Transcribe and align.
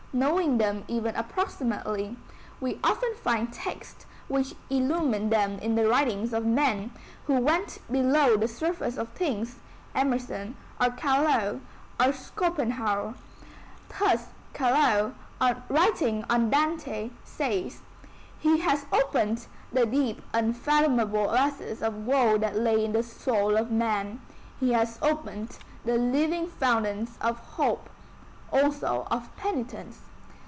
Knowing 0.13 0.57
them 0.57 0.83
even 0.89 1.15
approximately, 1.15 2.17
we 2.59 2.77
often 2.83 3.15
find 3.15 3.53
texts 3.53 4.05
which 4.27 4.53
illumine 4.69 5.29
them 5.29 5.53
in 5.59 5.75
the 5.75 5.87
writings 5.87 6.33
of 6.33 6.43
men 6.45 6.91
who 7.27 7.35
went 7.37 7.77
below 7.89 8.35
the 8.35 8.45
surface 8.49 8.97
of 8.97 9.07
things, 9.13 9.59
Emerson, 9.95 10.53
or 10.81 10.89
Carlyle, 10.91 11.61
or 11.97 12.11
Schopenhauer. 12.11 13.13
Thus 13.97 14.25
Carlyle, 14.53 15.13
writing 15.69 16.25
on 16.29 16.49
Dante 16.49 17.09
says: 17.23 17.79
"He 18.37 18.57
has 18.59 18.85
opened 18.91 19.47
the 19.71 19.85
deep 19.85 20.21
unfathomable 20.33 21.29
oasis 21.29 21.81
of 21.81 22.05
woe 22.05 22.37
that 22.37 22.57
lay 22.57 22.83
in 22.83 22.91
the 22.91 23.03
soul 23.03 23.55
of 23.55 23.71
man; 23.71 24.19
he 24.59 24.73
has 24.73 24.99
opened 25.01 25.57
the 25.85 25.95
living 25.97 26.47
fountains 26.47 27.17
of 27.21 27.37
hope, 27.39 27.87
also 28.53 29.07
of 29.09 29.33
penitence." 29.37 30.01